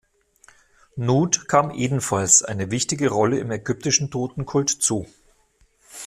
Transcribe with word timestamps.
Nut 0.95 1.47
kam 1.47 1.69
ebenfalls 1.69 2.41
eine 2.43 2.71
wichtige 2.71 3.09
Rolle 3.09 3.37
im 3.37 3.51
ägyptischen 3.51 4.09
Totenkult 4.09 4.71
zu. 4.71 5.05